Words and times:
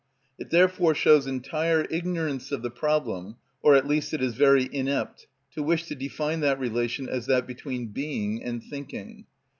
It 0.39 0.49
therefore 0.49 0.95
shows 0.95 1.27
entire 1.27 1.85
ignorance 1.91 2.51
of 2.51 2.63
the 2.63 2.71
problem, 2.71 3.35
or 3.61 3.75
at 3.75 3.87
least 3.87 4.15
it 4.15 4.21
is 4.23 4.33
very 4.33 4.67
inept, 4.73 5.27
to 5.53 5.61
wish 5.61 5.83
to 5.89 5.93
define 5.93 6.39
that 6.39 6.59
relation 6.59 7.07
as 7.07 7.27
that 7.27 7.45
between 7.45 7.89
being 7.89 8.43
and 8.43 8.63
thinking. 8.63 9.25